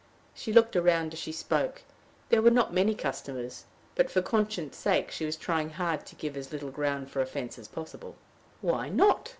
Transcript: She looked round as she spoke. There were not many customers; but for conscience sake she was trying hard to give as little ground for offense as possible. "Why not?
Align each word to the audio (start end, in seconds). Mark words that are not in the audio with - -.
She 0.33 0.51
looked 0.51 0.73
round 0.73 1.13
as 1.13 1.19
she 1.19 1.31
spoke. 1.31 1.83
There 2.29 2.41
were 2.41 2.49
not 2.49 2.73
many 2.73 2.95
customers; 2.95 3.65
but 3.93 4.09
for 4.09 4.23
conscience 4.23 4.75
sake 4.75 5.11
she 5.11 5.25
was 5.27 5.37
trying 5.37 5.69
hard 5.69 6.07
to 6.07 6.15
give 6.15 6.35
as 6.35 6.51
little 6.51 6.71
ground 6.71 7.11
for 7.11 7.21
offense 7.21 7.59
as 7.59 7.67
possible. 7.67 8.15
"Why 8.61 8.89
not? 8.89 9.29